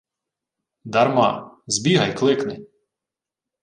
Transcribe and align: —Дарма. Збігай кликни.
—Дарма. 0.85 1.29
Збігай 1.77 2.17
кликни. 2.17 2.65